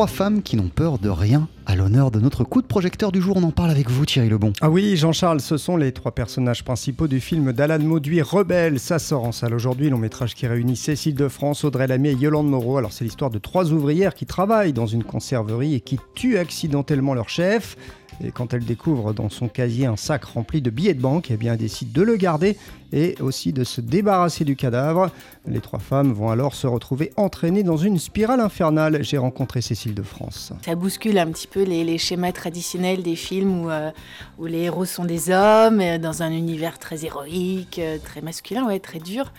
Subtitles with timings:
[0.00, 1.46] trois femmes qui n'ont peur de rien.
[1.66, 4.30] À l'honneur de notre coup de projecteur du jour, on en parle avec vous Thierry
[4.30, 4.54] Lebon.
[4.62, 8.80] Ah oui, Jean-Charles, ce sont les trois personnages principaux du film d'Alan Mauduit, Rebelle.
[8.80, 12.14] Ça sort en salle aujourd'hui, long métrage qui réunit Cécile de France, Audrey Lamy et
[12.14, 12.78] Yolande Moreau.
[12.78, 17.12] Alors c'est l'histoire de trois ouvrières qui travaillent dans une conserverie et qui tuent accidentellement
[17.12, 17.76] leur chef.
[18.22, 21.36] Et quand elle découvre dans son casier un sac rempli de billets de banque, eh
[21.36, 22.56] bien, elle décide de le garder
[22.92, 25.10] et aussi de se débarrasser du cadavre.
[25.46, 29.02] Les trois femmes vont alors se retrouver entraînées dans une spirale infernale.
[29.02, 30.52] J'ai rencontré Cécile de France.
[30.64, 33.90] Ça bouscule un petit peu les, schémas traditionnels des films où, euh,
[34.38, 38.66] où, les héros sont des hommes, euh, dans un univers très héroïque, euh, très masculin,
[38.66, 39.32] ouais, très dur.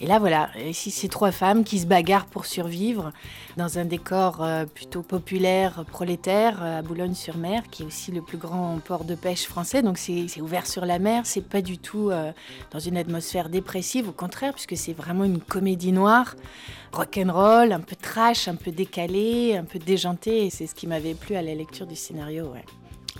[0.00, 3.12] Et là, voilà, ici, c'est trois femmes qui se bagarrent pour survivre
[3.56, 9.04] dans un décor plutôt populaire, prolétaire, à Boulogne-sur-Mer, qui est aussi le plus grand port
[9.04, 9.82] de pêche français.
[9.82, 12.10] Donc, c'est ouvert sur la mer, c'est pas du tout
[12.70, 16.34] dans une atmosphère dépressive, au contraire, puisque c'est vraiment une comédie noire,
[16.92, 21.14] rock'n'roll, un peu trash, un peu décalé, un peu déjanté, et c'est ce qui m'avait
[21.14, 22.52] plu à la lecture du scénario.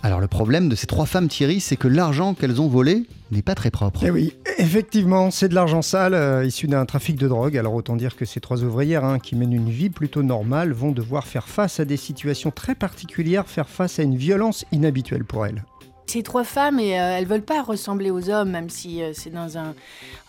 [0.03, 3.41] Alors le problème de ces trois femmes, Thierry, c'est que l'argent qu'elles ont volé n'est
[3.41, 4.03] pas très propre.
[4.05, 7.57] Eh oui, effectivement, c'est de l'argent sale euh, issu d'un trafic de drogue.
[7.57, 10.91] Alors autant dire que ces trois ouvrières hein, qui mènent une vie plutôt normale vont
[10.91, 15.45] devoir faire face à des situations très particulières, faire face à une violence inhabituelle pour
[15.45, 15.63] elles.
[16.09, 19.29] Ces trois femmes, et euh, elles veulent pas ressembler aux hommes, même si euh, c'est
[19.29, 19.75] dans un,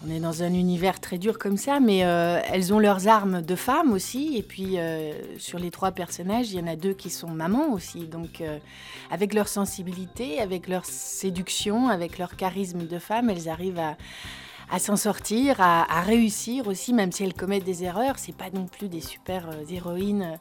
[0.05, 3.43] on est dans un univers très dur comme ça, mais euh, elles ont leurs armes
[3.43, 4.37] de femmes aussi.
[4.37, 4.77] Et puis
[5.39, 8.01] sur les trois personnages, il y en a deux qui sont mamans aussi.
[8.07, 8.43] Donc
[9.11, 13.97] avec leur sensibilité, avec leur séduction, avec leur charisme de femme, elles arrivent à
[14.71, 18.19] à s'en sortir, à, réussir aussi, même si elles commettent des erreurs.
[18.19, 20.39] C'est pas non plus des super euh, héroïnes,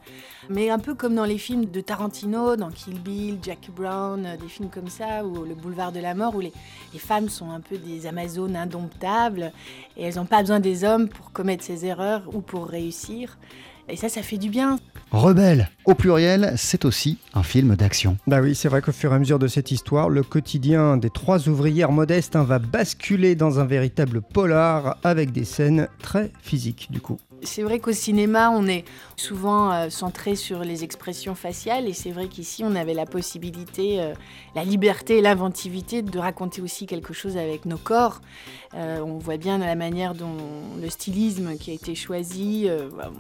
[0.50, 4.38] mais un peu comme dans les films de Tarantino, dans Kill Bill, Jackie Brown, euh,
[4.38, 6.54] des films comme ça, ou Le Boulevard de la Mort, où les,
[6.94, 9.52] les femmes sont un peu des Amazones indomptables
[9.96, 13.38] et elles n'ont pas besoin des hommes pour commettre ces erreurs ou pour réussir.
[13.90, 14.80] Et ça, ça fait du bien.
[15.12, 18.18] Rebelle, au pluriel, c'est aussi un film d'action.
[18.28, 21.10] Bah oui, c'est vrai qu'au fur et à mesure de cette histoire, le quotidien des
[21.10, 26.90] trois ouvrières modestes hein, va basculer dans un véritable polar avec des scènes très physiques
[26.92, 27.18] du coup.
[27.44, 28.84] C'est vrai qu'au cinéma, on est
[29.16, 34.02] souvent euh, centré sur les expressions faciales et c'est vrai qu'ici, on avait la possibilité,
[34.02, 34.14] euh,
[34.56, 38.22] la liberté et l'inventivité de raconter aussi quelque chose avec nos corps.
[38.74, 40.36] Euh, on voit bien la manière dont
[40.82, 42.68] le stylisme qui a été choisi,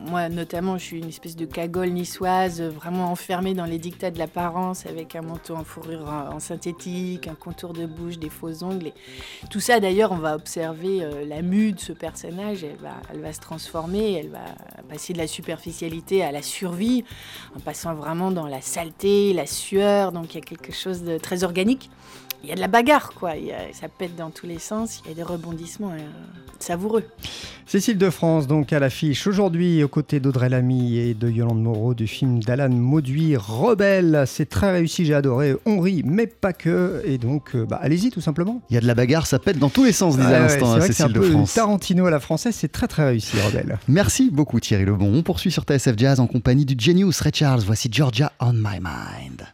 [0.08, 4.20] moi notamment, je suis une espèce de cagole niçoise, vraiment enfermée dans les dictats de
[4.20, 8.92] l'apparence avec un manteau en fourrure en, synthétique, un contour de bouche, des faux ongles.
[9.50, 13.32] tout ça, d'ailleurs, on va observer la mue de ce personnage, elle va, elle va
[13.32, 14.46] se transformer elle va
[14.90, 17.04] passer de la superficialité à la survie,
[17.56, 21.18] en passant vraiment dans la saleté, la sueur, donc il y a quelque chose de
[21.18, 21.90] très organique
[22.44, 23.32] il y a de la bagarre, quoi.
[23.74, 25.02] ça pète dans tous les sens.
[25.06, 25.98] Il y a des rebondissements euh,
[26.60, 27.04] savoureux.
[27.66, 31.94] Cécile de France, donc à l'affiche aujourd'hui, aux côtés d'Audrey Lamy et de Yolande Moreau,
[31.94, 34.24] du film d'Alan Mauduit, Rebelle.
[34.26, 35.56] C'est très réussi, j'ai adoré.
[35.66, 37.02] On rit, mais pas que.
[37.06, 38.62] Et donc, euh, bah, allez-y, tout simplement.
[38.70, 40.74] Il y a de la bagarre, ça pète dans tous les sens, disait à l'instant,
[40.74, 41.54] hein, Cécile de France.
[41.54, 43.78] Tarantino à la française, c'est très très réussi, Rebelle.
[43.88, 45.14] Merci beaucoup, Thierry Lebon.
[45.14, 47.64] On poursuit sur TSF Jazz en compagnie du Genius Ray Charles.
[47.66, 49.46] Voici Georgia on My Mind.